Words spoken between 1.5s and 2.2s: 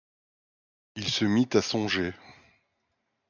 à songer.